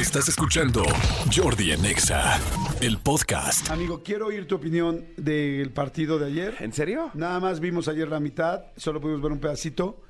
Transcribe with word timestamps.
Estás 0.00 0.30
escuchando 0.30 0.82
Jordi 1.30 1.72
en 1.72 1.84
Exa, 1.84 2.40
el 2.80 2.96
podcast. 2.96 3.70
Amigo, 3.70 4.02
quiero 4.02 4.28
oír 4.28 4.46
tu 4.46 4.54
opinión 4.54 5.04
del 5.18 5.72
partido 5.72 6.18
de 6.18 6.24
ayer. 6.24 6.54
¿En 6.60 6.72
serio? 6.72 7.10
Nada 7.12 7.38
más 7.38 7.60
vimos 7.60 7.86
ayer 7.86 8.08
la 8.08 8.18
mitad, 8.18 8.62
solo 8.78 8.98
pudimos 8.98 9.20
ver 9.20 9.30
un 9.30 9.40
pedacito. 9.40 10.00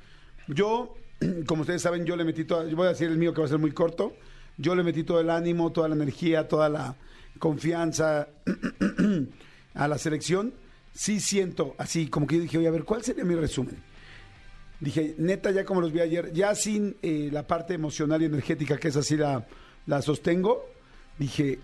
Yo, 0.47 0.95
como 1.47 1.63
ustedes 1.63 1.83
saben, 1.83 2.07
yo 2.07 2.15
le 2.15 2.23
metí 2.23 2.45
todo, 2.45 2.69
yo 2.69 2.77
voy 2.77 2.87
a 2.87 2.91
decir 2.91 3.09
el 3.09 3.19
mío 3.19 3.35
que 3.35 3.41
va 3.41 3.49
a 3.49 3.51
ser 3.51 3.59
muy 3.59 3.73
corto. 3.73 4.15
Yo 4.59 4.77
le 4.77 4.85
metí 4.85 5.03
todo 5.03 5.19
el 5.19 5.29
ánimo, 5.29 5.73
toda 5.73 5.89
la 5.89 5.97
energía, 5.97 6.47
toda 6.47 6.69
la 6.69 6.95
confianza 7.41 8.29
a 9.75 9.89
la 9.89 9.99
selección. 9.99 10.55
Sí 10.95 11.19
siento 11.19 11.75
así, 11.79 12.07
como 12.07 12.29
que 12.29 12.37
yo 12.37 12.43
dije, 12.43 12.59
oye, 12.59 12.69
a 12.69 12.71
ver, 12.71 12.85
¿cuál 12.85 13.03
sería 13.03 13.25
mi 13.25 13.35
resumen? 13.35 13.77
Dije, 14.79 15.17
neta, 15.19 15.51
ya 15.51 15.65
como 15.65 15.81
los 15.81 15.93
vi 15.93 15.99
ayer, 15.99 16.33
ya 16.33 16.55
sin 16.55 16.97
eh, 17.03 17.29
la 17.33 17.45
parte 17.45 17.75
emocional 17.75 18.23
y 18.23 18.27
energética, 18.27 18.79
que 18.79 18.87
es 18.87 18.97
así 18.97 19.17
la, 19.17 19.47
la 19.87 20.03
sostengo, 20.03 20.65
dije, 21.19 21.59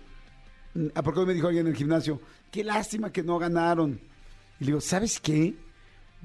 ¿a 0.95 1.01
por 1.03 1.13
qué 1.13 1.25
me 1.25 1.33
dijo 1.33 1.47
alguien 1.47 1.65
en 1.67 1.71
el 1.73 1.77
gimnasio? 1.77 2.21
Qué 2.51 2.63
lástima 2.63 3.11
que 3.11 3.23
no 3.23 3.37
ganaron. 3.39 3.99
Y 4.59 4.63
le 4.63 4.67
digo, 4.67 4.81
¿sabes 4.81 5.19
qué? 5.19 5.55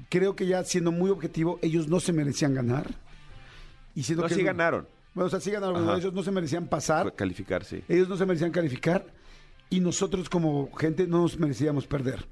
Creo 0.09 0.35
que 0.35 0.45
ya 0.47 0.63
siendo 0.63 0.91
muy 0.91 1.11
objetivo, 1.11 1.59
ellos 1.61 1.87
no 1.87 1.99
se 1.99 2.13
merecían 2.13 2.53
ganar. 2.53 2.89
Y 3.95 4.03
siendo 4.03 4.23
No, 4.23 4.29
que 4.29 4.35
sí 4.35 4.43
ganaron. 4.43 4.87
Bueno, 5.13 5.27
o 5.27 5.29
sea, 5.29 5.39
sí 5.39 5.51
ganaron, 5.51 5.83
Ajá. 5.87 5.97
ellos 5.97 6.13
no 6.13 6.23
se 6.23 6.31
merecían 6.31 6.67
pasar. 6.67 7.13
Calificar, 7.13 7.63
sí. 7.63 7.83
Ellos 7.87 8.09
no 8.09 8.17
se 8.17 8.25
merecían 8.25 8.51
calificar 8.51 9.05
y 9.69 9.79
nosotros 9.79 10.29
como 10.29 10.71
gente 10.73 11.05
no 11.05 11.19
nos 11.21 11.37
merecíamos 11.37 11.85
perder. 11.85 12.25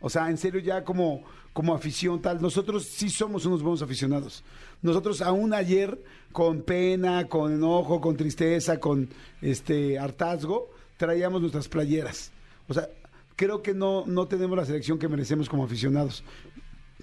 O 0.00 0.10
sea, 0.10 0.28
en 0.30 0.36
serio 0.36 0.60
ya 0.60 0.84
como, 0.84 1.24
como 1.52 1.74
afición 1.74 2.20
tal, 2.20 2.40
nosotros 2.40 2.84
sí 2.84 3.08
somos 3.08 3.46
unos 3.46 3.62
buenos 3.62 3.82
aficionados. 3.82 4.44
Nosotros 4.82 5.22
aún 5.22 5.54
ayer 5.54 6.02
con 6.32 6.62
pena, 6.62 7.28
con 7.28 7.52
enojo, 7.52 8.00
con 8.00 8.16
tristeza, 8.16 8.78
con 8.78 9.08
este 9.40 9.98
hartazgo, 9.98 10.70
traíamos 10.96 11.40
nuestras 11.40 11.68
playeras. 11.68 12.30
O 12.68 12.74
sea, 12.74 12.88
creo 13.36 13.62
que 13.62 13.74
no, 13.74 14.04
no 14.06 14.26
tenemos 14.26 14.56
la 14.56 14.64
selección 14.64 14.98
que 14.98 15.08
merecemos 15.08 15.48
como 15.48 15.64
aficionados. 15.64 16.24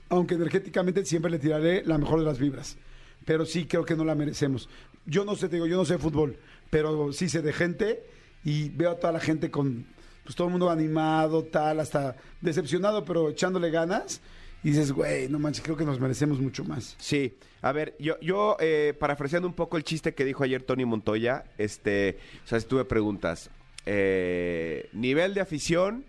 Aunque 0.10 0.36
energéticamente 0.36 1.06
siempre 1.06 1.32
le 1.32 1.40
tiraré 1.40 1.84
la 1.86 1.98
mejor 1.98 2.20
de 2.20 2.26
las 2.26 2.38
vibras. 2.38 2.78
Pero 3.26 3.46
sí 3.46 3.66
creo 3.66 3.86
que 3.86 3.96
no 3.96 4.04
la 4.04 4.16
merecemos. 4.16 4.70
Yo 5.06 5.26
no 5.26 5.36
sé, 5.36 5.50
te 5.50 5.56
digo, 5.56 5.68
yo 5.68 5.78
no 5.78 5.86
sé 5.86 5.98
fútbol, 5.98 6.38
pero 6.70 7.12
sí 7.14 7.30
sé 7.30 7.42
de 7.42 7.54
gente 7.54 8.04
y 8.44 8.70
veo 8.70 8.92
a 8.92 9.00
toda 9.00 9.14
la 9.14 9.20
gente 9.20 9.50
con, 9.50 9.86
pues 10.24 10.36
todo 10.36 10.48
el 10.48 10.52
mundo 10.52 10.70
animado, 10.70 11.44
tal, 11.44 11.80
hasta 11.80 12.16
decepcionado, 12.42 13.04
pero 13.04 13.30
echándole 13.30 13.70
ganas. 13.70 14.22
Y 14.64 14.70
dices, 14.70 14.94
güey, 14.94 15.28
no 15.28 15.40
manches, 15.40 15.62
creo 15.62 15.76
que 15.76 15.84
nos 15.84 16.00
merecemos 16.00 16.40
mucho 16.40 16.64
más. 16.64 16.96
Sí, 16.98 17.38
a 17.62 17.74
ver, 17.74 17.96
yo, 18.00 18.18
yo 18.22 18.56
eh, 18.62 18.96
parafraseando 18.98 19.48
un 19.48 19.54
poco 19.54 19.76
el 19.76 19.84
chiste 19.84 20.14
que 20.14 20.24
dijo 20.24 20.46
ayer 20.46 20.64
Tony 20.64 20.86
Montoya, 20.86 21.44
este, 21.58 22.18
o 22.46 22.48
sea, 22.48 22.60
si 22.62 22.68
preguntas. 22.88 23.50
Eh, 23.86 24.90
nivel 24.94 25.34
de 25.34 25.42
afición, 25.42 26.06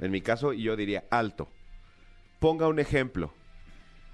en 0.00 0.10
mi 0.10 0.22
caso, 0.22 0.54
yo 0.54 0.74
diría 0.74 1.04
alto. 1.10 1.48
Ponga 2.40 2.66
un 2.66 2.78
ejemplo. 2.78 3.34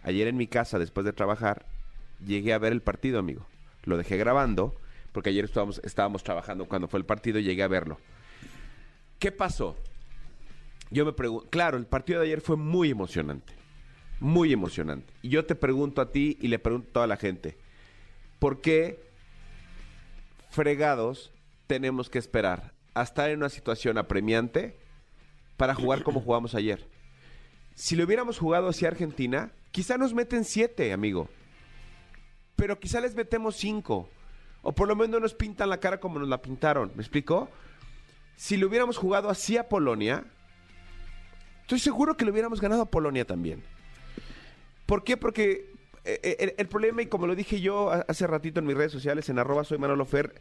Ayer 0.03 0.27
en 0.27 0.37
mi 0.37 0.49
casa, 0.49 0.81
después 0.81 1.07
de 1.07 1.13
trabajar, 1.13 1.65
llegué 2.25 2.53
a 2.53 2.59
ver 2.59 2.73
el 2.73 2.83
partido, 2.83 3.21
amigo. 3.21 3.47
Lo 3.85 3.97
dejé 3.97 4.17
grabando, 4.17 4.75
porque 5.13 5.31
ayer 5.31 5.45
estábamos, 5.45 5.81
estábamos 5.85 6.25
trabajando 6.25 6.67
cuando 6.67 6.89
fue 6.89 6.99
el 6.99 7.07
partido 7.07 7.39
y 7.39 7.45
llegué 7.45 7.63
a 7.63 7.69
verlo. 7.69 7.99
¿Qué 9.19 9.33
pasó? 9.33 9.77
Yo 10.91 11.05
me 11.05 11.13
pregunto, 11.13 11.49
claro, 11.51 11.77
el 11.77 11.87
partido 11.87 12.21
de 12.21 12.27
ayer 12.27 12.41
fue 12.41 12.57
muy 12.57 12.91
emocionante, 12.91 13.53
muy 14.21 14.53
emocionante. 14.53 15.13
Y 15.23 15.29
yo 15.29 15.45
te 15.45 15.55
pregunto 15.55 16.01
a 16.01 16.11
ti 16.11 16.39
y 16.41 16.49
le 16.49 16.59
pregunto 16.59 16.89
a 16.91 16.93
toda 16.93 17.07
la 17.07 17.17
gente, 17.17 17.59
¿por 18.39 18.61
qué 18.61 19.03
fregados 20.51 21.33
tenemos 21.67 22.09
que 22.09 22.19
esperar 22.19 22.73
a 22.95 23.03
estar 23.03 23.31
en 23.31 23.39
una 23.39 23.49
situación 23.49 23.99
apremiante 23.99 24.79
para 25.57 25.75
jugar 25.75 26.03
como 26.03 26.21
jugamos 26.21 26.55
ayer? 26.55 26.89
Si 27.75 27.97
lo 27.97 28.05
hubiéramos 28.05 28.39
jugado 28.39 28.69
hacia 28.69 28.89
Argentina, 28.89 29.53
quizá 29.73 29.99
nos 29.99 30.15
meten 30.15 30.45
siete, 30.45 30.93
amigo. 30.93 31.29
Pero 32.57 32.81
quizá 32.81 33.01
les 33.01 33.15
metemos 33.15 33.57
cinco. 33.57 34.09
O 34.63 34.73
por 34.73 34.89
lo 34.89 34.97
menos 34.97 35.11
no 35.11 35.21
nos 35.21 35.35
pintan 35.35 35.69
la 35.69 35.79
cara 35.79 36.01
como 36.01 36.19
nos 36.19 36.29
la 36.29 36.43
pintaron. 36.43 36.91
¿Me 36.97 37.03
explico? 37.03 37.49
Si 38.39 38.57
lo 38.57 38.69
hubiéramos 38.69 38.97
jugado 38.97 39.31
así 39.31 39.57
a 39.57 39.69
Polonia, 39.69 40.23
estoy 41.63 41.81
seguro 41.81 42.17
que 42.17 42.25
le 42.25 42.31
hubiéramos 42.31 42.61
ganado 42.61 42.83
a 42.83 42.91
Polonia 42.91 43.25
también. 43.25 43.65
¿Por 44.87 45.03
qué? 45.03 45.17
Porque 45.17 45.73
eh, 46.05 46.37
el, 46.39 46.55
el 46.57 46.69
problema, 46.69 47.03
y 47.03 47.07
como 47.07 47.27
lo 47.27 47.35
dije 47.35 47.61
yo 47.61 47.91
ha- 47.91 48.05
hace 48.07 48.29
ratito 48.29 48.61
en 48.61 48.67
mis 48.67 48.77
redes 48.77 48.93
sociales, 48.93 49.29
en 49.29 49.41
arroba 49.41 49.65
soy 49.65 49.79
Manolo 49.79 50.05
Fer, 50.05 50.41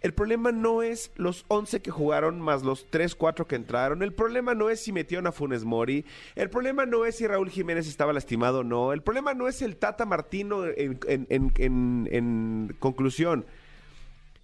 el 0.00 0.12
problema 0.12 0.50
no 0.50 0.82
es 0.82 1.12
los 1.14 1.44
11 1.46 1.82
que 1.82 1.92
jugaron 1.92 2.40
más 2.40 2.64
los 2.64 2.90
3, 2.90 3.14
4 3.14 3.46
que 3.46 3.54
entraron. 3.54 4.02
El 4.02 4.12
problema 4.12 4.54
no 4.54 4.68
es 4.68 4.82
si 4.82 4.90
metieron 4.90 5.28
a 5.28 5.32
Funes 5.32 5.64
Mori. 5.64 6.04
El 6.34 6.50
problema 6.50 6.84
no 6.84 7.04
es 7.06 7.16
si 7.16 7.28
Raúl 7.28 7.48
Jiménez 7.48 7.86
estaba 7.86 8.12
lastimado 8.12 8.58
o 8.58 8.64
no. 8.64 8.92
El 8.92 9.02
problema 9.02 9.34
no 9.34 9.46
es 9.46 9.62
el 9.62 9.76
Tata 9.76 10.04
Martino 10.04 10.64
en 10.66 12.76
conclusión. 12.80 13.46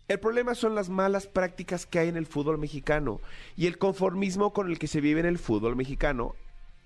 El 0.08 0.20
problema 0.20 0.54
son 0.54 0.74
las 0.74 0.88
malas 0.88 1.26
prácticas 1.26 1.86
que 1.86 1.98
hay 1.98 2.08
en 2.08 2.16
el 2.16 2.26
fútbol 2.26 2.58
mexicano 2.58 3.20
y 3.56 3.66
el 3.66 3.78
conformismo 3.78 4.52
con 4.52 4.70
el 4.70 4.78
que 4.78 4.88
se 4.88 5.00
vive 5.00 5.20
en 5.20 5.26
el 5.26 5.38
fútbol 5.38 5.76
mexicano, 5.76 6.34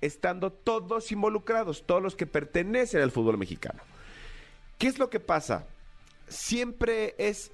estando 0.00 0.52
todos 0.52 1.10
involucrados, 1.10 1.84
todos 1.86 2.02
los 2.02 2.14
que 2.14 2.26
pertenecen 2.26 3.02
al 3.02 3.10
fútbol 3.10 3.38
mexicano. 3.38 3.80
¿Qué 4.78 4.86
es 4.86 4.98
lo 4.98 5.08
que 5.08 5.20
pasa? 5.20 5.66
Siempre 6.28 7.14
es, 7.18 7.50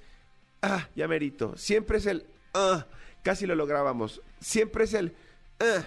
ah, 0.61 0.89
ya 0.95 1.07
merito, 1.07 1.55
siempre 1.57 1.97
es 1.97 2.05
el, 2.05 2.25
ah, 2.53 2.85
casi 3.23 3.45
lo 3.45 3.55
lográbamos, 3.55 4.21
siempre 4.41 4.83
es 4.83 4.93
el, 4.93 5.15
ah. 5.59 5.85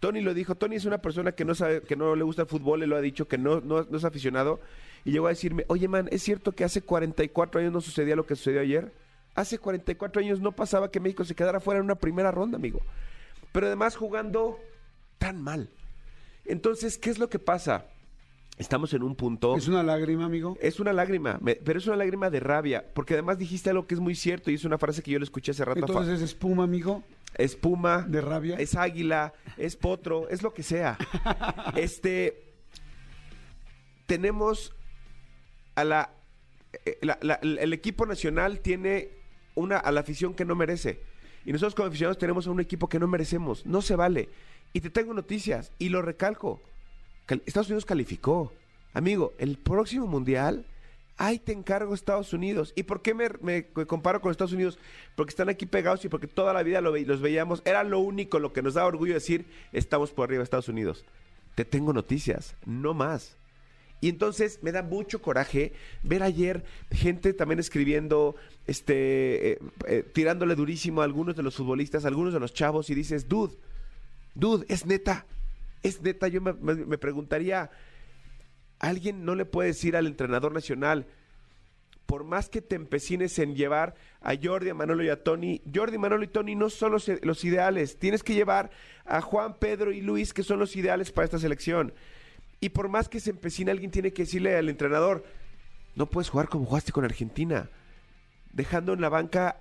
Tony 0.00 0.20
lo 0.20 0.34
dijo, 0.34 0.54
Tony 0.54 0.76
es 0.76 0.84
una 0.84 0.98
persona 0.98 1.32
que 1.32 1.46
no 1.46 1.54
sabe, 1.54 1.80
que 1.80 1.96
no 1.96 2.14
le 2.14 2.24
gusta 2.24 2.42
el 2.42 2.48
fútbol, 2.48 2.82
él 2.82 2.90
lo 2.90 2.96
ha 2.96 3.00
dicho, 3.00 3.26
que 3.26 3.38
no, 3.38 3.62
no, 3.62 3.86
no 3.88 3.96
es 3.96 4.04
aficionado, 4.04 4.60
y 5.02 5.12
llegó 5.12 5.28
a 5.28 5.30
decirme, 5.30 5.64
oye 5.68 5.88
man, 5.88 6.08
¿es 6.12 6.22
cierto 6.22 6.52
que 6.52 6.64
hace 6.64 6.82
44 6.82 7.60
años 7.62 7.72
no 7.72 7.80
sucedía 7.80 8.14
lo 8.14 8.26
que 8.26 8.36
sucedió 8.36 8.60
ayer? 8.60 8.92
Hace 9.34 9.58
44 9.58 10.20
años 10.22 10.40
no 10.40 10.52
pasaba 10.52 10.90
que 10.90 11.00
México 11.00 11.24
se 11.24 11.34
quedara 11.34 11.60
fuera 11.60 11.78
en 11.80 11.84
una 11.86 11.96
primera 11.96 12.30
ronda, 12.30 12.56
amigo. 12.56 12.80
Pero 13.52 13.66
además 13.66 13.96
jugando 13.96 14.58
tan 15.18 15.40
mal. 15.42 15.68
Entonces, 16.44 16.98
¿qué 16.98 17.10
es 17.10 17.18
lo 17.18 17.28
que 17.28 17.38
pasa? 17.38 17.86
Estamos 18.58 18.92
en 18.94 19.02
un 19.02 19.16
punto... 19.16 19.56
Es 19.56 19.66
una 19.66 19.82
lágrima, 19.82 20.26
amigo. 20.26 20.56
Es 20.60 20.78
una 20.78 20.92
lágrima, 20.92 21.38
me- 21.40 21.56
pero 21.56 21.78
es 21.80 21.86
una 21.88 21.96
lágrima 21.96 22.30
de 22.30 22.38
rabia, 22.38 22.84
porque 22.94 23.14
además 23.14 23.36
dijiste 23.38 23.70
algo 23.70 23.86
que 23.88 23.94
es 23.94 24.00
muy 24.00 24.14
cierto 24.14 24.50
y 24.50 24.54
es 24.54 24.64
una 24.64 24.78
frase 24.78 25.02
que 25.02 25.10
yo 25.10 25.18
le 25.18 25.24
escuché 25.24 25.50
hace 25.50 25.64
rato. 25.64 25.80
Entonces 25.80 26.14
es 26.20 26.22
espuma, 26.22 26.62
amigo. 26.62 27.02
es 27.36 27.56
puma, 27.56 28.02
de 28.08 28.20
rabia. 28.20 28.54
es 28.56 28.76
águila, 28.76 29.32
es 29.56 29.74
potro, 29.74 30.28
es 30.28 30.42
lo 30.44 30.54
que 30.54 30.62
sea. 30.62 30.96
este, 31.76 32.52
tenemos 34.06 34.72
a 35.74 35.82
la, 35.84 36.10
eh, 36.84 36.98
la- 37.02 37.18
la- 37.22 37.40
el 37.42 37.72
equipo 37.72 38.06
nacional 38.06 38.60
tiene 38.60 39.08
una 39.54 39.76
a 39.78 39.92
la 39.92 40.00
afición 40.00 40.34
que 40.34 40.44
no 40.44 40.54
merece 40.54 41.00
y 41.44 41.52
nosotros 41.52 41.74
como 41.74 41.88
aficionados 41.88 42.18
tenemos 42.18 42.46
a 42.46 42.50
un 42.50 42.60
equipo 42.60 42.88
que 42.88 42.98
no 42.98 43.06
merecemos. 43.06 43.66
No 43.66 43.82
se 43.82 43.96
vale. 43.96 44.28
Y 44.72 44.80
te 44.80 44.90
tengo 44.90 45.12
noticias 45.12 45.72
y 45.78 45.90
lo 45.90 46.00
recalco. 46.02 46.60
Cal- 47.26 47.42
Estados 47.46 47.68
Unidos 47.68 47.84
calificó. 47.84 48.52
Amigo, 48.94 49.34
el 49.38 49.58
próximo 49.58 50.06
mundial, 50.06 50.64
ahí 51.18 51.38
te 51.38 51.52
encargo 51.52 51.94
Estados 51.94 52.32
Unidos. 52.32 52.72
¿Y 52.76 52.84
por 52.84 53.02
qué 53.02 53.12
me, 53.14 53.66
comparo 53.86 54.20
con 54.20 54.30
Estados 54.30 54.52
Unidos? 54.52 54.78
Porque 55.16 55.30
están 55.30 55.48
aquí 55.48 55.66
pegados 55.66 56.04
y 56.04 56.08
porque 56.08 56.26
toda 56.26 56.52
la 56.54 56.62
vida 56.62 56.80
lo 56.80 56.96
los 56.96 57.20
veíamos. 57.20 57.60
Era 57.64 57.84
lo 57.84 57.98
único, 57.98 58.38
lo 58.38 58.52
que 58.52 58.62
nos 58.62 58.74
da 58.74 58.86
orgullo 58.86 59.14
decir, 59.14 59.44
estamos 59.72 60.12
por 60.12 60.24
arriba 60.24 60.38
de 60.38 60.44
Estados 60.44 60.68
Unidos. 60.68 61.04
Te 61.54 61.64
tengo 61.64 61.92
noticias, 61.92 62.56
no 62.64 62.94
más. 62.94 63.36
Y 64.00 64.08
entonces 64.10 64.58
me 64.62 64.70
da 64.70 64.82
mucho 64.82 65.22
coraje 65.22 65.72
ver 66.02 66.22
ayer 66.22 66.62
gente 66.90 67.32
también 67.32 67.58
escribiendo, 67.58 68.36
este, 68.66 69.52
eh, 69.52 69.58
eh, 69.86 70.02
tirándole 70.12 70.54
durísimo 70.54 71.00
a 71.00 71.04
algunos 71.04 71.36
de 71.36 71.42
los 71.42 71.54
futbolistas, 71.54 72.04
a 72.04 72.08
algunos 72.08 72.34
de 72.34 72.40
los 72.40 72.52
chavos, 72.52 72.90
y 72.90 72.94
dices, 72.94 73.28
dude, 73.28 73.56
dude, 74.34 74.66
es 74.68 74.84
neta, 74.84 75.26
es 75.82 76.02
neta. 76.02 76.28
Yo 76.28 76.42
me, 76.42 76.98
preguntaría, 76.98 77.70
¿alguien 78.78 79.24
no 79.24 79.34
le 79.34 79.46
puede 79.46 79.68
decir 79.68 79.96
al 79.96 80.06
entrenador 80.06 80.52
nacional, 80.52 81.06
por 82.04 82.24
más 82.24 82.50
que 82.50 82.60
te 82.60 82.76
empecines 82.76 83.38
en 83.38 83.54
llevar 83.54 83.94
a 84.20 84.34
Jordi, 84.36 84.68
a 84.68 84.74
Manolo 84.74 85.02
y 85.02 85.08
a 85.08 85.22
Tony, 85.22 85.62
Jordi, 85.74 85.96
Manolo 85.96 86.24
y 86.24 86.28
Tony 86.28 86.54
no 86.54 86.68
son 86.68 86.92
los, 86.92 87.10
los 87.22 87.42
ideales. 87.42 87.98
Tienes 87.98 88.22
que 88.22 88.34
llevar 88.34 88.70
a 89.06 89.22
Juan, 89.22 89.54
Pedro 89.58 89.92
y 89.92 90.02
Luis, 90.02 90.34
que 90.34 90.42
son 90.42 90.58
los 90.58 90.76
ideales 90.76 91.10
para 91.10 91.24
esta 91.24 91.38
selección. 91.38 91.94
Y 92.64 92.70
por 92.70 92.88
más 92.88 93.10
que 93.10 93.20
se 93.20 93.28
empecine, 93.28 93.70
alguien 93.70 93.90
tiene 93.90 94.14
que 94.14 94.22
decirle 94.22 94.56
al 94.56 94.70
entrenador, 94.70 95.22
no 95.96 96.06
puedes 96.06 96.30
jugar 96.30 96.48
como 96.48 96.64
jugaste 96.64 96.92
con 96.92 97.04
Argentina, 97.04 97.68
dejando 98.54 98.94
en 98.94 99.02
la 99.02 99.10
banca 99.10 99.60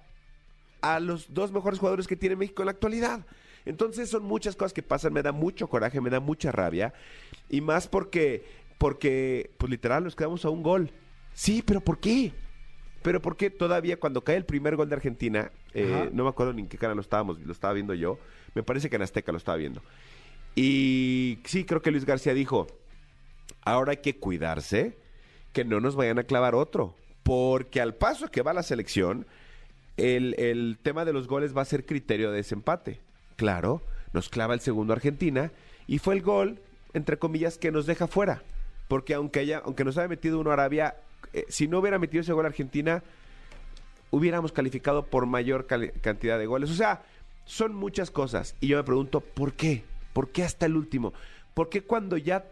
a 0.79 1.01
los 1.01 1.33
dos 1.33 1.51
mejores 1.51 1.79
jugadores 1.79 2.07
que 2.07 2.15
tiene 2.15 2.37
México 2.37 2.61
en 2.61 2.67
la 2.67 2.71
actualidad. 2.71 3.25
Entonces 3.65 4.09
son 4.09 4.23
muchas 4.23 4.55
cosas 4.55 4.71
que 4.71 4.83
pasan, 4.83 5.11
me 5.11 5.21
da 5.21 5.33
mucho 5.33 5.67
coraje, 5.67 5.99
me 5.99 6.09
da 6.09 6.21
mucha 6.21 6.53
rabia, 6.53 6.93
y 7.49 7.59
más 7.59 7.89
porque, 7.89 8.45
porque, 8.77 9.51
pues 9.57 9.69
literal, 9.69 10.05
nos 10.05 10.15
quedamos 10.15 10.45
a 10.45 10.49
un 10.49 10.63
gol. 10.63 10.89
Sí, 11.33 11.61
pero 11.61 11.81
¿por 11.81 11.99
qué? 11.99 12.31
Pero 13.01 13.21
¿por 13.21 13.35
qué 13.35 13.49
todavía 13.49 13.99
cuando 13.99 14.23
cae 14.23 14.37
el 14.37 14.45
primer 14.45 14.77
gol 14.77 14.87
de 14.87 14.95
Argentina, 14.95 15.51
eh, 15.73 16.09
no 16.13 16.23
me 16.23 16.29
acuerdo 16.29 16.53
ni 16.53 16.61
en 16.61 16.69
qué 16.69 16.77
canal 16.77 16.95
lo 16.95 17.01
estábamos, 17.01 17.37
lo 17.41 17.51
estaba 17.51 17.73
viendo 17.73 17.93
yo, 17.95 18.17
me 18.55 18.63
parece 18.63 18.89
que 18.89 18.95
en 18.95 19.01
Azteca 19.01 19.33
lo 19.33 19.39
estaba 19.39 19.57
viendo. 19.57 19.81
Y 20.55 21.39
sí, 21.43 21.65
creo 21.65 21.81
que 21.81 21.91
Luis 21.91 22.05
García 22.05 22.33
dijo, 22.33 22.67
ahora 23.65 23.91
hay 23.91 23.97
que 23.97 24.17
cuidarse 24.17 24.97
que 25.51 25.65
no 25.65 25.79
nos 25.79 25.95
vayan 25.95 26.19
a 26.19 26.23
clavar 26.23 26.55
otro, 26.55 26.95
porque 27.23 27.81
al 27.81 27.95
paso 27.95 28.29
que 28.29 28.41
va 28.41 28.53
la 28.53 28.63
selección, 28.63 29.25
el, 29.97 30.35
el 30.39 30.79
tema 30.81 31.05
de 31.05 31.13
los 31.13 31.27
goles 31.27 31.55
va 31.55 31.61
a 31.61 31.65
ser 31.65 31.85
criterio 31.85 32.31
de 32.31 32.37
desempate. 32.37 32.99
Claro, 33.35 33.81
nos 34.13 34.29
clava 34.29 34.53
el 34.53 34.59
segundo 34.59 34.93
Argentina 34.93 35.51
y 35.87 35.99
fue 35.99 36.15
el 36.15 36.21
gol, 36.21 36.59
entre 36.93 37.17
comillas, 37.17 37.57
que 37.57 37.71
nos 37.71 37.85
deja 37.85 38.07
fuera. 38.07 38.41
Porque 38.87 39.13
aunque, 39.13 39.39
haya, 39.39 39.61
aunque 39.65 39.83
nos 39.83 39.97
haya 39.97 40.07
metido 40.07 40.39
uno 40.39 40.51
Arabia, 40.51 40.95
eh, 41.33 41.45
si 41.49 41.67
no 41.67 41.79
hubiera 41.79 41.99
metido 41.99 42.21
ese 42.21 42.33
gol 42.33 42.45
Argentina, 42.45 43.03
hubiéramos 44.11 44.51
calificado 44.51 45.05
por 45.05 45.25
mayor 45.25 45.65
cantidad 45.65 46.37
de 46.37 46.45
goles. 46.45 46.69
O 46.69 46.75
sea, 46.75 47.03
son 47.45 47.73
muchas 47.75 48.11
cosas. 48.11 48.55
Y 48.59 48.67
yo 48.67 48.77
me 48.77 48.83
pregunto, 48.83 49.21
¿por 49.21 49.53
qué? 49.53 49.83
¿Por 50.13 50.29
qué 50.29 50.43
hasta 50.43 50.65
el 50.65 50.75
último? 50.75 51.13
¿Por 51.53 51.69
qué 51.69 51.81
cuando 51.81 52.17
ya 52.17 52.45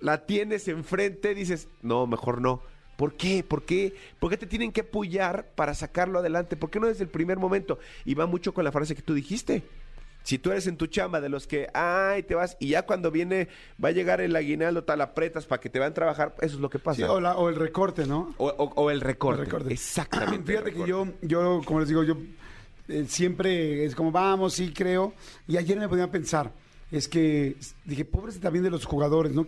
la 0.00 0.26
tienes 0.26 0.68
enfrente 0.68 1.34
dices, 1.34 1.68
no, 1.82 2.06
mejor 2.06 2.40
no? 2.40 2.62
¿Por 2.96 3.14
qué? 3.14 3.44
¿Por 3.46 3.64
qué? 3.64 3.94
¿Por 4.18 4.30
qué 4.30 4.36
te 4.36 4.46
tienen 4.46 4.72
que 4.72 4.80
apoyar 4.80 5.50
para 5.54 5.72
sacarlo 5.74 6.18
adelante? 6.18 6.56
¿Por 6.56 6.70
qué 6.70 6.80
no 6.80 6.88
desde 6.88 7.04
el 7.04 7.10
primer 7.10 7.38
momento? 7.38 7.78
Y 8.04 8.14
va 8.14 8.26
mucho 8.26 8.52
con 8.52 8.64
la 8.64 8.72
frase 8.72 8.94
que 8.96 9.02
tú 9.02 9.14
dijiste. 9.14 9.62
Si 10.24 10.36
tú 10.36 10.50
eres 10.50 10.66
en 10.66 10.76
tu 10.76 10.88
chamba 10.88 11.20
de 11.20 11.28
los 11.28 11.46
que, 11.46 11.68
ay, 11.72 12.24
te 12.24 12.34
vas, 12.34 12.56
y 12.60 12.70
ya 12.70 12.82
cuando 12.82 13.10
viene, 13.10 13.48
va 13.82 13.88
a 13.90 13.92
llegar 13.92 14.20
el 14.20 14.34
aguinaldo, 14.36 14.82
tal, 14.84 15.00
apretas 15.00 15.46
para 15.46 15.60
que 15.60 15.70
te 15.70 15.78
van 15.78 15.92
a 15.92 15.94
trabajar, 15.94 16.34
eso 16.42 16.56
es 16.56 16.60
lo 16.60 16.68
que 16.68 16.78
pasa. 16.80 16.96
Sí, 16.96 17.02
o, 17.04 17.20
la- 17.20 17.36
o 17.38 17.48
el 17.48 17.54
recorte, 17.54 18.04
¿no? 18.06 18.34
O, 18.36 18.48
o- 18.48 18.72
o 18.74 18.90
el 18.90 19.00
recorte. 19.00 19.42
El 19.42 19.46
recorte. 19.46 19.72
Exactamente. 19.72 20.44
Fíjate 20.52 20.72
que 20.74 20.86
yo, 20.86 21.06
yo, 21.22 21.60
como 21.64 21.80
les 21.80 21.88
digo, 21.88 22.02
yo 22.02 22.16
eh, 22.88 23.04
siempre 23.08 23.84
es 23.84 23.94
como, 23.94 24.10
vamos, 24.10 24.54
sí, 24.54 24.72
creo. 24.74 25.14
Y 25.46 25.56
ayer 25.56 25.78
me 25.78 25.88
ponía 25.88 26.04
a 26.04 26.10
pensar, 26.10 26.52
es 26.90 27.06
que 27.08 27.56
dije, 27.84 28.04
pobres 28.04 28.38
también 28.40 28.64
de 28.64 28.70
los 28.70 28.84
jugadores, 28.84 29.32
¿no? 29.32 29.46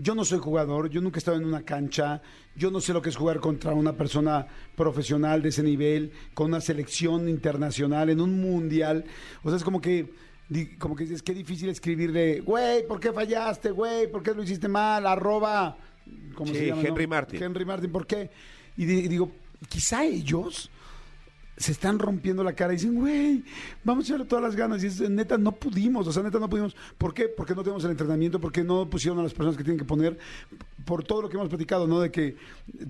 Yo 0.00 0.14
no 0.14 0.24
soy 0.24 0.38
jugador, 0.38 0.88
yo 0.90 1.00
nunca 1.00 1.16
he 1.16 1.18
estado 1.18 1.36
en 1.36 1.44
una 1.44 1.62
cancha, 1.62 2.22
yo 2.54 2.70
no 2.70 2.80
sé 2.80 2.92
lo 2.92 3.02
que 3.02 3.08
es 3.08 3.16
jugar 3.16 3.40
contra 3.40 3.74
una 3.74 3.94
persona 3.94 4.46
profesional 4.76 5.42
de 5.42 5.48
ese 5.48 5.64
nivel, 5.64 6.12
con 6.34 6.46
una 6.46 6.60
selección 6.60 7.28
internacional, 7.28 8.08
en 8.08 8.20
un 8.20 8.40
mundial. 8.40 9.04
O 9.42 9.48
sea, 9.48 9.56
es 9.56 9.64
como 9.64 9.80
que, 9.80 10.14
como 10.78 10.94
que 10.94 11.02
dices, 11.02 11.20
qué 11.22 11.34
difícil 11.34 11.68
escribirle, 11.68 12.40
güey, 12.40 12.86
¿por 12.86 13.00
qué 13.00 13.12
fallaste, 13.12 13.72
güey? 13.72 14.08
¿Por 14.08 14.22
qué 14.22 14.34
lo 14.34 14.42
hiciste 14.44 14.68
mal? 14.68 15.04
Arroba, 15.04 15.76
¿cómo 16.36 16.52
Sí, 16.52 16.58
se 16.58 16.66
llama? 16.68 16.82
Henry 16.82 17.04
no? 17.04 17.10
Martin. 17.10 17.42
Henry 17.42 17.64
Martin, 17.64 17.90
¿por 17.90 18.06
qué? 18.06 18.30
Y 18.76 18.84
digo, 18.86 19.32
quizá 19.68 20.04
ellos 20.04 20.70
se 21.58 21.72
están 21.72 21.98
rompiendo 21.98 22.44
la 22.44 22.52
cara 22.52 22.72
y 22.72 22.76
dicen, 22.76 22.94
güey, 22.94 23.44
vamos 23.82 24.04
a 24.04 24.08
echarle 24.08 24.26
todas 24.26 24.44
las 24.44 24.54
ganas. 24.54 24.82
Y 24.82 24.86
es, 24.86 25.00
neta, 25.10 25.36
no 25.36 25.52
pudimos, 25.52 26.06
o 26.06 26.12
sea, 26.12 26.22
neta, 26.22 26.38
no 26.38 26.48
pudimos. 26.48 26.76
¿Por 26.96 27.12
qué? 27.12 27.28
Porque 27.28 27.54
no 27.54 27.62
tenemos 27.62 27.84
el 27.84 27.90
entrenamiento, 27.90 28.40
porque 28.40 28.62
no 28.62 28.88
pusieron 28.88 29.18
a 29.18 29.24
las 29.24 29.34
personas 29.34 29.56
que 29.56 29.64
tienen 29.64 29.78
que 29.78 29.84
poner, 29.84 30.16
por 30.84 31.04
todo 31.04 31.22
lo 31.22 31.28
que 31.28 31.36
hemos 31.36 31.48
platicado, 31.48 31.86
¿no? 31.86 32.00
De 32.00 32.10
que 32.10 32.36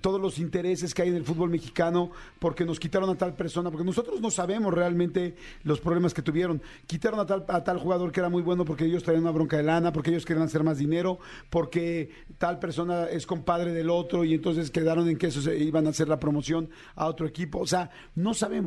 todos 0.01 0.21
los 0.21 0.39
intereses 0.39 0.93
que 0.95 1.03
hay 1.03 1.09
en 1.09 1.17
el 1.17 1.25
fútbol 1.25 1.51
mexicano, 1.51 2.11
porque 2.39 2.65
nos 2.65 2.79
quitaron 2.79 3.09
a 3.11 3.17
tal 3.17 3.35
persona, 3.35 3.71
porque 3.71 3.87
nosotros 3.87 4.21
no 4.21 4.31
sabemos 4.31 4.73
realmente 4.73 5.35
los 5.65 5.81
problemas 5.81 6.13
que 6.13 6.23
tuvieron. 6.23 6.61
Quitaron 6.87 7.21
a 7.21 7.27
tal, 7.27 7.45
a 7.49 7.65
tal 7.65 7.79
jugador 7.79 8.13
que 8.13 8.21
era 8.21 8.29
muy 8.29 8.43
bueno 8.43 8.65
porque 8.65 8.85
ellos 8.85 9.03
traían 9.03 9.23
una 9.23 9.33
bronca 9.33 9.57
de 9.57 9.63
lana, 9.63 9.93
porque 9.93 10.11
ellos 10.11 10.27
querían 10.27 10.47
hacer 10.47 10.63
más 10.63 10.79
dinero, 10.79 11.19
porque 11.49 12.11
tal 12.37 12.59
persona 12.59 13.07
es 13.07 13.27
compadre 13.27 13.73
del 13.73 13.89
otro 13.89 14.25
y 14.25 14.35
entonces 14.35 14.71
quedaron 14.71 15.09
en 15.09 15.17
que 15.17 15.29
eso 15.29 15.53
iban 15.53 15.87
a 15.87 15.91
hacer 15.91 16.09
la 16.09 16.21
promoción 16.21 16.69
a 16.95 17.07
otro 17.07 17.27
equipo. 17.27 17.59
O 17.61 17.67
sea, 17.67 17.91
no 18.15 18.35
sabemos. 18.35 18.58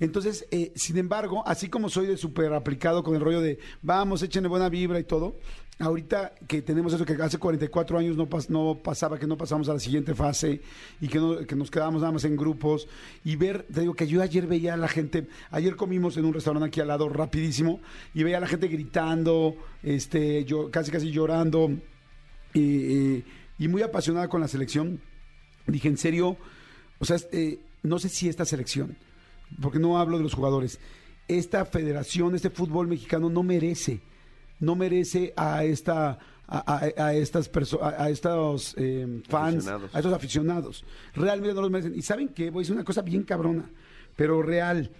Entonces, 0.00 0.46
eh, 0.50 0.72
sin 0.74 0.98
embargo, 0.98 1.44
así 1.46 1.68
como 1.68 1.88
soy 1.88 2.06
de 2.06 2.16
súper 2.16 2.52
aplicado 2.52 3.02
con 3.04 3.14
el 3.14 3.20
rollo 3.20 3.40
de 3.40 3.58
vamos, 3.80 4.22
échenle 4.22 4.48
buena 4.48 4.68
vibra 4.68 4.98
y 4.98 5.04
todo, 5.04 5.36
ahorita 5.78 6.34
que 6.48 6.62
tenemos 6.62 6.92
eso 6.92 7.04
que 7.04 7.12
hace 7.14 7.38
44 7.38 7.98
años 7.98 8.16
no, 8.16 8.28
pas- 8.28 8.48
no 8.48 8.80
pasaba, 8.82 9.18
que 9.20 9.26
no 9.28 9.36
pasamos 9.36 9.68
a 9.68 9.74
la 9.74 9.78
siguiente 9.78 10.14
fase 10.16 10.60
y 11.00 11.06
que, 11.06 11.18
no- 11.18 11.38
que 11.46 11.54
nos 11.54 11.70
quedábamos 11.70 12.00
nada 12.02 12.12
más 12.12 12.24
en 12.24 12.34
grupos 12.36 12.88
y 13.24 13.36
ver, 13.36 13.66
te 13.72 13.82
digo 13.82 13.94
que 13.94 14.08
yo 14.08 14.20
ayer 14.20 14.48
veía 14.48 14.74
a 14.74 14.76
la 14.76 14.88
gente, 14.88 15.28
ayer 15.52 15.76
comimos 15.76 16.16
en 16.16 16.24
un 16.24 16.34
restaurante 16.34 16.66
aquí 16.66 16.80
al 16.80 16.88
lado 16.88 17.08
rapidísimo 17.08 17.80
y 18.14 18.24
veía 18.24 18.38
a 18.38 18.40
la 18.40 18.48
gente 18.48 18.66
gritando, 18.66 19.54
este, 19.84 20.44
yo 20.44 20.72
casi 20.72 20.90
casi 20.90 21.12
llorando 21.12 21.70
y, 22.52 23.22
y- 23.58 23.68
muy 23.68 23.82
apasionada 23.82 24.28
con 24.28 24.40
la 24.40 24.48
selección. 24.48 25.00
Dije, 25.68 25.86
en 25.88 25.96
serio, 25.98 26.36
o 26.98 27.04
sea, 27.04 27.16
eh, 27.32 27.58
no 27.84 28.00
sé 28.00 28.08
si 28.08 28.28
esta 28.28 28.44
selección, 28.44 28.96
porque 29.62 29.78
no 29.78 29.98
hablo 29.98 30.16
de 30.18 30.24
los 30.24 30.34
jugadores, 30.34 30.80
esta 31.28 31.64
federación, 31.64 32.34
este 32.34 32.50
fútbol 32.50 32.88
mexicano 32.88 33.30
no 33.30 33.42
merece, 33.44 34.00
no 34.58 34.74
merece 34.74 35.32
a 35.36 35.62
esta... 35.64 36.18
A, 36.46 36.58
a- 36.98 37.06
a 37.06 37.14
estas 37.14 37.50
perso- 37.50 37.80
a, 37.80 38.02
a 38.04 38.10
estos 38.10 38.74
eh, 38.76 39.22
fans, 39.30 39.64
a 39.94 39.98
estos 39.98 40.12
aficionados. 40.12 40.84
Realmente 41.14 41.54
no 41.54 41.62
los 41.62 41.70
merecen. 41.70 41.94
Y 41.96 42.02
saben 42.02 42.28
qué, 42.28 42.50
voy 42.50 42.60
a 42.60 42.62
decir 42.64 42.74
una 42.74 42.84
cosa 42.84 43.00
bien 43.00 43.22
cabrona, 43.22 43.70
pero 44.14 44.42
real 44.42 44.90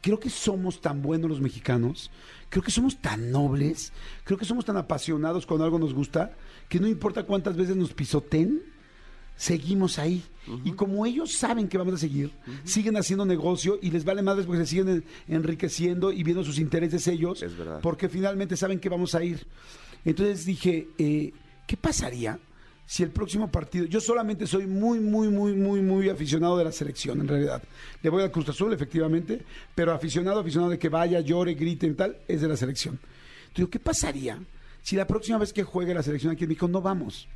creo 0.00 0.20
que 0.20 0.30
somos 0.30 0.80
tan 0.80 1.02
buenos 1.02 1.28
los 1.28 1.40
mexicanos, 1.40 2.10
creo 2.50 2.62
que 2.62 2.70
somos 2.70 3.00
tan 3.00 3.32
nobles, 3.32 3.92
creo 4.22 4.38
que 4.38 4.44
somos 4.44 4.64
tan 4.64 4.76
apasionados 4.76 5.44
cuando 5.44 5.64
algo 5.64 5.80
nos 5.80 5.92
gusta, 5.92 6.36
que 6.68 6.78
no 6.78 6.86
importa 6.86 7.24
cuántas 7.24 7.56
veces 7.56 7.74
nos 7.74 7.92
pisoten, 7.92 8.62
seguimos 9.42 9.98
ahí. 9.98 10.22
Y 10.64 10.72
como 10.72 11.04
ellos 11.06 11.32
saben 11.32 11.68
que 11.68 11.78
vamos 11.78 11.94
a 11.94 11.98
seguir, 11.98 12.30
siguen 12.64 12.96
haciendo 12.96 13.24
negocio 13.24 13.78
y 13.82 13.90
les 13.90 14.04
vale 14.04 14.22
madres 14.22 14.46
porque 14.46 14.60
se 14.62 14.66
siguen 14.66 14.88
en- 14.88 15.04
enriqueciendo 15.36 16.12
y 16.12 16.22
viendo 16.22 16.44
sus 16.44 16.58
intereses 16.58 17.06
ellos, 17.08 17.42
Es 17.42 17.56
verdad. 17.56 17.80
porque 17.82 18.08
finalmente 18.08 18.56
saben 18.56 18.78
que 18.78 18.88
vamos 18.88 19.14
a 19.16 19.22
ir. 19.24 19.44
Entonces 20.04 20.44
dije, 20.44 20.88
eh, 20.98 21.32
¿qué 21.66 21.76
pasaría? 21.76 22.38
Si 22.86 23.02
el 23.02 23.10
próximo 23.10 23.50
partido, 23.50 23.86
yo 23.86 24.00
solamente 24.00 24.46
soy 24.46 24.66
muy, 24.66 25.00
muy, 25.00 25.28
muy, 25.28 25.54
muy, 25.54 25.80
muy 25.80 26.08
aficionado 26.08 26.56
de 26.58 26.64
la 26.64 26.72
selección, 26.72 27.20
en 27.20 27.28
realidad. 27.28 27.62
Le 28.02 28.10
voy 28.10 28.22
al 28.22 28.30
Cruz 28.30 28.48
Azul, 28.48 28.72
efectivamente, 28.72 29.42
pero 29.74 29.92
aficionado, 29.92 30.40
aficionado 30.40 30.70
de 30.70 30.78
que 30.78 30.88
vaya, 30.88 31.20
llore, 31.20 31.54
grite 31.54 31.86
y 31.86 31.94
tal, 31.94 32.16
es 32.28 32.40
de 32.40 32.48
la 32.48 32.56
selección. 32.56 32.98
Entonces, 33.48 33.70
¿qué 33.70 33.78
pasaría 33.80 34.38
si 34.82 34.96
la 34.96 35.06
próxima 35.06 35.38
vez 35.38 35.52
que 35.52 35.62
juegue 35.62 35.94
la 35.94 36.02
selección 36.02 36.32
aquí 36.32 36.44
en 36.44 36.48
México 36.50 36.68
no 36.68 36.82
vamos? 36.82 37.28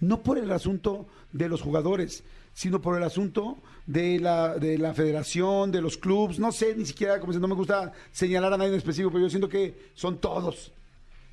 No 0.00 0.22
por 0.22 0.38
el 0.38 0.50
asunto 0.52 1.06
de 1.32 1.48
los 1.48 1.62
jugadores, 1.62 2.24
sino 2.54 2.80
por 2.80 2.96
el 2.96 3.02
asunto 3.02 3.58
de 3.86 4.18
la, 4.18 4.56
de 4.56 4.78
la 4.78 4.94
federación, 4.94 5.70
de 5.70 5.82
los 5.82 5.96
clubes, 5.96 6.38
no 6.38 6.52
sé, 6.52 6.74
ni 6.74 6.86
siquiera, 6.86 7.20
como 7.20 7.32
si 7.32 7.38
no 7.38 7.48
me 7.48 7.54
gusta 7.54 7.92
señalar 8.12 8.52
a 8.52 8.56
nadie 8.56 8.70
en 8.70 8.78
específico, 8.78 9.10
pero 9.10 9.24
yo 9.24 9.30
siento 9.30 9.48
que 9.48 9.90
son 9.94 10.18
todos. 10.18 10.72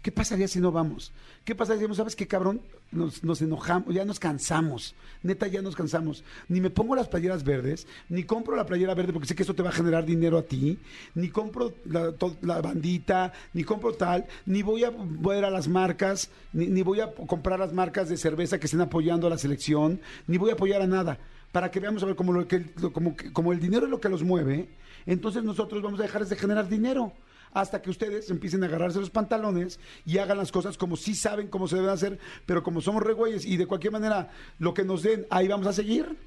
¿Qué 0.03 0.11
pasaría 0.11 0.49
si 0.49 0.59
no 0.59 0.73
vamos? 0.73 1.13
¿Qué 1.45 1.55
pasaría 1.55 1.77
si 1.77 1.81
decimos, 1.83 1.95
sabes 1.95 2.17
qué, 2.17 2.27
cabrón? 2.27 2.59
Nos, 2.91 3.23
nos 3.23 3.41
enojamos, 3.41 3.95
ya 3.95 4.03
nos 4.03 4.19
cansamos. 4.19 4.95
Neta, 5.23 5.47
ya 5.47 5.61
nos 5.61 5.77
cansamos. 5.77 6.25
Ni 6.49 6.59
me 6.59 6.69
pongo 6.69 6.93
las 6.93 7.07
playeras 7.07 7.45
verdes, 7.45 7.87
ni 8.09 8.25
compro 8.25 8.57
la 8.57 8.65
playera 8.65 8.95
verde 8.95 9.13
porque 9.13 9.29
sé 9.29 9.33
que 9.33 9.43
eso 9.43 9.55
te 9.55 9.63
va 9.63 9.69
a 9.69 9.71
generar 9.71 10.05
dinero 10.05 10.37
a 10.37 10.43
ti, 10.43 10.77
ni 11.15 11.29
compro 11.29 11.73
la, 11.85 12.13
la 12.41 12.61
bandita, 12.61 13.31
ni 13.53 13.63
compro 13.63 13.93
tal, 13.93 14.25
ni 14.45 14.61
voy 14.61 14.83
a 14.83 14.91
ver 14.91 15.45
a 15.45 15.49
las 15.49 15.69
marcas, 15.69 16.29
ni, 16.51 16.67
ni 16.67 16.81
voy 16.81 16.99
a 16.99 17.13
comprar 17.13 17.57
las 17.57 17.71
marcas 17.71 18.09
de 18.09 18.17
cerveza 18.17 18.59
que 18.59 18.65
estén 18.65 18.81
apoyando 18.81 19.27
a 19.27 19.29
la 19.29 19.37
selección, 19.37 20.01
ni 20.27 20.37
voy 20.37 20.49
a 20.49 20.53
apoyar 20.53 20.81
a 20.81 20.87
nada. 20.87 21.17
Para 21.53 21.71
que 21.71 21.79
veamos 21.79 22.03
a 22.03 22.07
ver 22.07 22.17
cómo, 22.17 22.33
lo 22.33 22.45
que, 22.45 22.65
como, 22.91 23.15
como 23.31 23.53
el 23.53 23.61
dinero 23.61 23.85
es 23.85 23.89
lo 23.89 24.01
que 24.01 24.09
los 24.09 24.21
mueve, 24.21 24.67
entonces 25.05 25.45
nosotros 25.45 25.81
vamos 25.81 26.01
a 26.01 26.03
dejar 26.03 26.25
de 26.25 26.35
generar 26.35 26.67
dinero 26.67 27.13
hasta 27.53 27.81
que 27.81 27.89
ustedes 27.89 28.29
empiecen 28.29 28.63
a 28.63 28.67
agarrarse 28.67 28.99
los 28.99 29.09
pantalones 29.09 29.79
y 30.05 30.17
hagan 30.17 30.37
las 30.37 30.51
cosas 30.51 30.77
como 30.77 30.95
sí 30.95 31.15
saben 31.15 31.47
cómo 31.47 31.67
se 31.67 31.75
deben 31.75 31.91
hacer, 31.91 32.19
pero 32.45 32.63
como 32.63 32.81
somos 32.81 33.03
regüeyes 33.03 33.45
y 33.45 33.57
de 33.57 33.67
cualquier 33.67 33.93
manera 33.93 34.31
lo 34.59 34.73
que 34.73 34.83
nos 34.83 35.03
den, 35.03 35.27
ahí 35.29 35.47
vamos 35.47 35.67
a 35.67 35.73
seguir. 35.73 36.17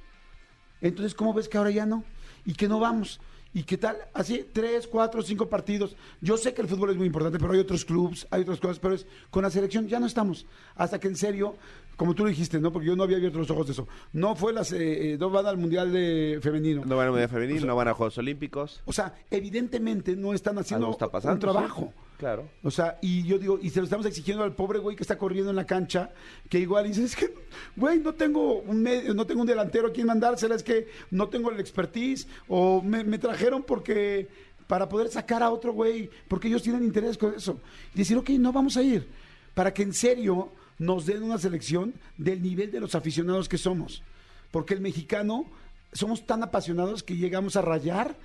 Entonces, 0.81 1.15
¿cómo 1.15 1.33
ves 1.33 1.49
que 1.49 1.59
ahora 1.59 1.71
ya 1.71 1.87
no? 1.87 2.05
Y 2.45 2.55
que 2.55 2.69
no 2.69 2.79
vamos. 2.79 3.21
¿Y 3.57 3.63
qué 3.63 3.79
tal? 3.79 3.97
Así, 4.13 4.45
tres, 4.53 4.87
cuatro, 4.87 5.23
cinco 5.23 5.49
partidos. 5.49 5.97
Yo 6.21 6.37
sé 6.37 6.53
que 6.53 6.61
el 6.61 6.69
fútbol 6.69 6.91
es 6.91 6.97
muy 6.99 7.07
importante, 7.07 7.39
pero 7.39 7.55
hay 7.55 7.59
otros 7.59 7.87
clubes, 7.87 8.27
hay 8.31 8.43
otras 8.43 8.61
cosas, 8.61 8.79
pero 8.79 8.95
es 8.95 9.07
con 9.31 9.45
la 9.45 9.51
selección 9.51 9.89
ya 9.89 9.99
no 9.99 10.05
estamos. 10.05 10.45
Hasta 10.75 11.01
que 11.01 11.09
en 11.09 11.17
serio, 11.17 11.55
como 11.97 12.15
tú 12.15 12.25
lo 12.25 12.29
dijiste, 12.29 12.61
¿no? 12.61 12.71
Porque 12.71 12.89
yo 12.89 12.97
no 12.97 13.05
había 13.05 13.17
abierto 13.17 13.39
los 13.39 13.51
ojos 13.51 13.67
de 13.67 13.73
eso. 13.73 13.89
No 14.13 14.37
fue 14.37 14.53
las, 14.53 14.73
eh, 14.73 15.15
eh, 15.15 15.17
no 15.19 15.31
van 15.31 15.47
al 15.47 15.57
Mundial 15.57 15.91
de 15.91 16.39
Femenino. 16.43 16.83
No 16.85 16.99
van 16.99 17.07
a 17.07 17.11
Mundial 17.13 17.31
Femenil, 17.31 17.67
no 17.67 17.75
van 17.75 17.89
a 17.89 17.95
Juegos 17.95 18.19
Olímpicos. 18.19 18.83
O 18.85 18.93
sea, 18.93 19.15
evidentemente 19.31 20.17
no 20.17 20.35
están 20.35 20.59
haciendo 20.59 20.91
está 20.91 21.11
pasando, 21.11 21.37
un 21.37 21.41
trabajo. 21.41 21.95
Claro. 22.17 22.49
O 22.63 22.71
sea, 22.71 22.99
y 23.03 23.25
yo 23.25 23.39
digo, 23.39 23.59
y 23.61 23.69
se 23.69 23.81
lo 23.81 23.85
estamos 23.85 24.07
exigiendo 24.07 24.43
al 24.43 24.55
pobre 24.55 24.79
güey 24.79 24.97
que 24.97 25.03
está 25.03 25.19
corriendo 25.19 25.51
en 25.51 25.57
la 25.57 25.67
cancha, 25.67 26.11
que 26.49 26.59
igual 26.59 26.87
dice, 26.87 27.05
es 27.05 27.15
que, 27.15 27.35
güey, 27.77 27.99
no 27.99 28.15
tengo 28.15 28.61
un 28.61 28.83
medio, 28.83 29.13
no 29.13 29.27
tengo 29.27 29.43
un 29.43 29.47
delantero 29.47 29.89
a 29.89 29.93
quien 29.93 30.07
mandársela, 30.07 30.55
es 30.55 30.63
que 30.63 30.89
no 31.11 31.29
tengo 31.29 31.51
el 31.51 31.61
expertise, 31.61 32.27
o 32.49 32.81
me, 32.81 33.19
trajeron 33.19 33.63
porque 33.63 34.29
para 34.67 34.89
poder 34.89 35.09
sacar 35.09 35.43
a 35.43 35.51
otro 35.51 35.73
güey, 35.73 36.09
porque 36.27 36.49
ellos 36.49 36.63
tienen 36.63 36.85
interés 36.85 37.19
con 37.19 37.35
eso. 37.35 37.61
Y 37.95 37.99
decir, 37.99 38.17
ok, 38.17 38.31
no 38.31 38.51
vamos 38.51 38.79
a 38.79 38.83
ir, 38.83 39.07
para 39.55 39.75
que 39.75 39.83
en 39.83 39.93
serio 39.93 40.51
nos 40.79 41.05
den 41.05 41.23
una 41.23 41.39
selección 41.39 41.93
del 42.17 42.43
nivel 42.43 42.71
de 42.71 42.81
los 42.81 42.95
aficionados 42.95 43.49
que 43.49 43.59
somos. 43.59 44.03
Porque 44.51 44.73
el 44.73 44.81
mexicano 44.81 45.47
somos 45.93 46.25
tan 46.25 46.43
apasionados 46.43 47.03
que 47.03 47.17
llegamos 47.17 47.57
a 47.57 47.63
rayar 47.63 48.17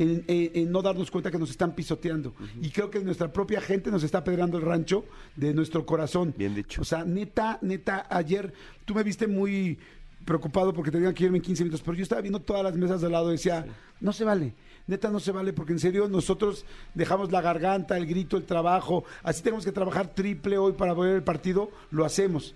en, 0.00 0.24
en- 0.26 0.50
en 0.54 0.72
no 0.72 0.82
darnos 0.82 1.10
cuenta 1.10 1.30
que 1.30 1.38
nos 1.38 1.50
están 1.50 1.74
pisoteando. 1.74 2.34
Y 2.60 2.70
creo 2.70 2.90
que 2.90 2.98
nuestra 3.00 3.32
propia 3.32 3.60
gente 3.60 3.90
nos 3.90 4.02
está 4.02 4.18
apedreando 4.18 4.58
el 4.58 4.64
rancho 4.64 5.04
de 5.36 5.54
nuestro 5.54 5.86
corazón. 5.86 6.34
Bien 6.36 6.54
dicho. 6.54 6.80
O 6.82 6.84
sea, 6.84 7.04
neta, 7.04 7.58
neta, 7.62 8.06
ayer 8.10 8.52
tú 8.84 8.94
me 8.94 9.02
viste 9.02 9.26
muy 9.28 9.78
preocupado 10.24 10.72
porque 10.74 10.90
tenían 10.90 11.14
que 11.14 11.24
irme 11.24 11.38
en 11.38 11.42
15 11.42 11.62
minutos, 11.64 11.82
pero 11.84 11.96
yo 11.96 12.02
estaba 12.02 12.20
viendo 12.20 12.40
todas 12.40 12.62
las 12.62 12.74
mesas 12.76 13.00
de 13.00 13.08
lado 13.08 13.28
y 13.30 13.32
decía, 13.32 13.64
no 14.00 14.12
se 14.12 14.24
vale, 14.24 14.54
neta 14.86 15.08
no 15.10 15.18
se 15.18 15.32
vale, 15.32 15.52
porque 15.54 15.72
en 15.72 15.78
serio 15.78 16.08
nosotros 16.08 16.66
dejamos 16.94 17.32
la 17.32 17.40
garganta, 17.40 17.96
el 17.96 18.06
grito, 18.06 18.36
el 18.36 18.44
trabajo, 18.44 19.04
así 19.22 19.42
tenemos 19.42 19.64
que 19.64 19.72
trabajar 19.72 20.14
triple 20.14 20.58
hoy 20.58 20.72
para 20.72 20.92
ver 20.94 21.16
el 21.16 21.22
partido, 21.22 21.70
lo 21.90 22.04
hacemos. 22.04 22.54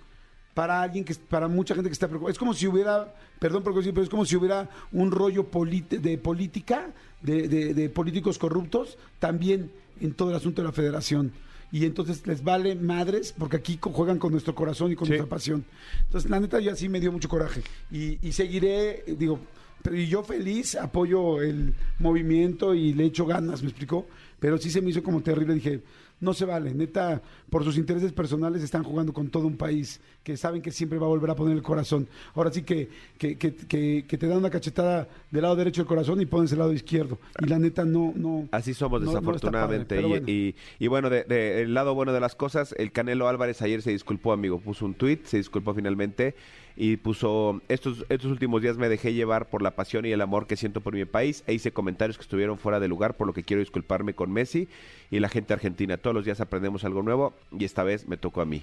Para 0.55 0.81
alguien 0.83 1.05
que, 1.05 1.15
para 1.15 1.49
mucha 1.49 1.75
gente 1.75 1.89
que 1.91 1.95
está 1.95 2.07
preocupada. 2.07 2.33
Es 2.33 2.39
como 2.39 2.55
si 2.55 2.67
hubiera, 2.69 3.13
perdón 3.41 3.63
por 3.65 3.75
decir, 3.75 3.93
pero 3.93 4.05
es 4.05 4.09
como 4.11 4.25
si 4.25 4.37
hubiera 4.37 4.71
un 4.93 5.11
rollo 5.11 5.45
de 5.91 6.19
política, 6.19 6.93
de, 7.23 7.49
de- 7.49 7.75
de 7.75 7.89
políticos 7.91 8.39
corruptos, 8.39 8.97
también 9.19 9.71
en 10.01 10.13
todo 10.15 10.31
el 10.31 10.37
asunto 10.37 10.63
de 10.63 10.69
la 10.69 10.73
federación. 10.73 11.33
Y 11.73 11.85
entonces 11.87 12.25
les 12.29 12.45
vale 12.45 12.77
madres, 12.77 13.35
porque 13.37 13.57
aquí 13.57 13.81
juegan 13.83 14.19
con 14.21 14.31
nuestro 14.31 14.55
corazón 14.55 14.93
y 14.93 14.95
con 14.97 15.07
Sí. 15.07 15.13
nuestra 15.15 15.29
pasión. 15.29 15.65
Entonces, 16.07 16.31
la 16.31 16.39
neta, 16.39 16.61
ya 16.61 16.77
sí 16.77 16.89
me 16.89 17.01
dio 17.01 17.11
mucho 17.11 17.29
coraje. 17.29 17.63
Y, 17.91 18.19
y 18.25 18.31
seguiré, 18.31 19.03
digo, 19.19 19.41
pero 19.83 19.97
y 19.97 20.07
yo 20.07 20.23
feliz 20.23 20.77
apoyo 20.77 21.43
el 21.43 21.75
movimiento 21.99 22.75
y 22.75 22.95
le 22.95 23.07
echo 23.07 23.27
ganas, 23.27 23.63
¿me 23.63 23.71
explicó? 23.71 24.07
Pero 24.39 24.57
sí 24.59 24.71
se 24.71 24.81
me 24.81 24.91
hizo 24.91 25.03
como 25.03 25.21
terrible. 25.21 25.55
Dije, 25.55 25.81
no 26.21 26.33
se 26.33 26.45
vale, 26.47 26.73
neta, 26.73 27.21
por 27.51 27.65
sus 27.65 27.77
intereses 27.77 28.13
personales 28.13 28.63
están 28.63 28.83
jugando 28.83 29.13
con 29.13 29.29
todo 29.29 29.47
un 29.47 29.57
país 29.57 30.01
que 30.23 30.37
saben 30.39 30.63
que 30.63 30.71
siempre 30.71 30.99
va 30.99 31.05
a 31.05 31.09
volver 31.11 31.31
a 31.31 31.35
poner 31.35 31.55
el 31.55 31.63
corazón. 31.63 32.09
Ahora 32.35 32.51
sí 32.51 32.63
que, 32.63 32.89
que, 33.19 33.37
que, 33.37 33.55
que- 33.55 34.05
que 34.09 34.17
te 34.19 34.27
dan 34.27 34.39
una 34.39 34.49
cachetada 34.49 35.07
del 35.31 35.43
lado 35.43 35.55
derecho 35.57 35.83
del 35.83 35.87
corazón 35.89 36.21
y 36.23 36.27
pones 36.27 36.51
el 36.53 36.61
lado 36.61 36.73
izquierdo. 36.73 37.19
Y 37.41 37.47
la 37.47 37.59
neta, 37.59 37.85
no, 37.85 38.13
no. 38.17 38.49
Así 38.53 38.73
somos 38.73 39.01
no- 39.03 39.07
no 39.07 39.11
está 39.13 39.21
desafortunadamente. 39.21 40.01
padre, 40.01 40.23
y, 40.27 40.33
y- 40.33 40.55
y 40.79 40.87
bueno, 40.87 41.11
de, 41.11 41.25
de- 41.25 41.61
el 41.63 41.75
lado 41.75 41.95
bueno 41.95 42.13
de 42.15 42.21
las 42.21 42.35
cosas, 42.35 42.75
el 42.79 42.91
Canelo 42.93 43.29
Álvarez 43.29 43.61
ayer 43.61 43.83
se 43.83 43.91
disculpó, 43.91 44.33
amigo. 44.33 44.59
Puso 44.61 44.87
un 44.87 44.95
tuit, 44.95 45.27
se 45.27 45.37
disculpó 45.37 45.75
finalmente 45.75 46.35
y 46.77 46.97
puso, 46.97 47.61
estos, 47.69 48.05
estos 48.09 48.31
últimos 48.31 48.61
días 48.63 48.77
me 48.77 48.89
dejé 48.89 49.13
llevar 49.15 49.49
por 49.49 49.63
la 49.63 49.73
pasión 49.77 50.05
y 50.07 50.13
el 50.13 50.21
amor 50.21 50.47
que 50.47 50.57
siento 50.57 50.81
por 50.81 50.95
mi 50.95 51.05
país 51.05 51.45
e 51.47 51.55
hice 51.55 51.73
comentarios 51.73 52.17
que 52.17 52.23
estuvieron 52.23 52.59
fuera 52.59 52.81
de 52.81 52.89
lugar, 52.89 53.15
por 53.17 53.27
lo 53.27 53.33
que 53.33 53.43
quiero 53.45 53.61
disculparme 53.61 54.15
con 54.15 54.33
Messi 54.33 54.69
y 55.11 55.21
la 55.21 55.29
gente 55.29 55.53
argentina. 55.53 55.97
Todos 55.97 56.15
los 56.15 56.25
días 56.25 56.41
aprendemos 56.41 56.85
algo 56.85 57.03
nuevo 57.03 57.33
y 57.57 57.65
esta 57.65 57.85
vez 57.85 58.09
me 58.09 58.17
tocó 58.17 58.41
a 58.41 58.45
mí. 58.45 58.63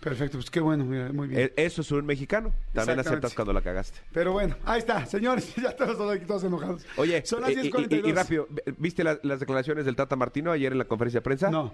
Perfecto, 0.00 0.36
pues 0.38 0.50
qué 0.50 0.58
bueno, 0.58 0.84
muy 0.84 1.28
bien. 1.28 1.40
E- 1.40 1.52
Eso 1.64 1.82
es 1.82 1.92
un 1.92 2.04
mexicano. 2.04 2.52
También 2.72 2.98
aceptas 2.98 3.34
cuando 3.34 3.52
la 3.52 3.60
cagaste. 3.62 4.00
Pero 4.12 4.32
bueno, 4.32 4.56
ahí 4.64 4.80
está, 4.80 5.06
señores, 5.06 5.54
ya 5.62 5.76
todos 5.76 6.16
aquí 6.16 6.24
todos 6.26 6.42
enojados. 6.42 6.84
Oye, 6.96 7.24
son 7.24 7.42
las 7.42 7.50
y- 7.52 7.54
y, 7.54 7.66
y- 7.68 7.70
10:42. 7.70 8.08
y 8.08 8.12
rápido, 8.12 8.48
¿viste 8.78 9.04
la- 9.04 9.20
las 9.22 9.38
declaraciones 9.38 9.84
del 9.84 9.94
Tata 9.94 10.16
Martino 10.16 10.50
ayer 10.50 10.72
en 10.72 10.78
la 10.78 10.86
conferencia 10.86 11.20
de 11.20 11.22
prensa? 11.22 11.50
No. 11.50 11.72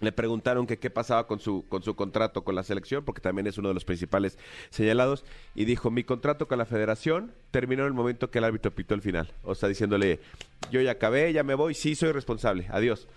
Le 0.00 0.12
preguntaron 0.12 0.66
que 0.66 0.78
qué 0.78 0.90
pasaba 0.90 1.26
con 1.26 1.40
su, 1.40 1.66
con 1.68 1.82
su 1.82 1.94
contrato 1.94 2.42
con 2.42 2.54
la 2.54 2.62
selección, 2.62 3.04
porque 3.04 3.20
también 3.20 3.46
es 3.46 3.58
uno 3.58 3.68
de 3.68 3.74
los 3.74 3.84
principales 3.84 4.38
señalados, 4.70 5.24
y 5.54 5.66
dijo, 5.66 5.90
mi 5.90 6.04
contrato 6.04 6.48
con 6.48 6.58
la 6.58 6.66
federación 6.66 7.32
terminó 7.50 7.82
en 7.82 7.88
el 7.88 7.94
momento 7.94 8.30
que 8.30 8.38
el 8.38 8.44
árbitro 8.44 8.70
pitó 8.70 8.94
el 8.94 9.02
final. 9.02 9.32
O 9.42 9.54
sea, 9.54 9.68
diciéndole, 9.68 10.20
yo 10.70 10.80
ya 10.80 10.92
acabé, 10.92 11.32
ya 11.32 11.42
me 11.42 11.54
voy, 11.54 11.74
sí 11.74 11.94
soy 11.94 12.12
responsable, 12.12 12.66
adiós. 12.70 13.08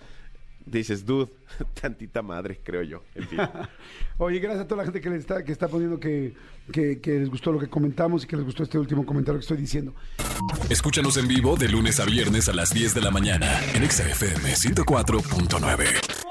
Dices, 0.66 1.06
dude, 1.06 1.30
tantita 1.82 2.22
madre, 2.22 2.60
creo 2.64 2.84
yo. 2.84 3.04
En 3.16 3.28
fin. 3.28 3.40
Oye, 4.18 4.40
gracias 4.40 4.66
a 4.66 4.68
toda 4.68 4.80
la 4.80 4.84
gente 4.86 5.02
que 5.02 5.10
le 5.10 5.18
está, 5.18 5.44
que 5.44 5.52
está 5.52 5.68
poniendo 5.68 6.00
que, 6.00 6.34
que, 6.72 7.02
que 7.02 7.20
les 7.20 7.30
gustó 7.30 7.52
lo 7.52 7.60
que 7.60 7.68
comentamos 7.68 8.24
y 8.24 8.28
que 8.28 8.38
les 8.38 8.46
gustó 8.46 8.64
este 8.64 8.78
último 8.78 9.06
comentario 9.06 9.40
que 9.40 9.44
estoy 9.44 9.58
diciendo. 9.58 9.94
Escúchanos 10.70 11.18
en 11.18 11.28
vivo 11.28 11.56
de 11.58 11.68
lunes 11.70 12.00
a 12.00 12.06
viernes 12.06 12.48
a 12.48 12.54
las 12.54 12.74
10 12.74 12.96
de 12.96 13.02
la 13.02 13.12
mañana 13.12 13.60
en 13.74 13.84
Exa 13.84 14.10
FM 14.10 14.54
104.9. 14.54 16.23